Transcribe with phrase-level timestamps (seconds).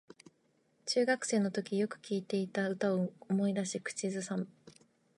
[0.87, 4.47] 中学生のときによく聴いていた歌を思い出し口ずさむ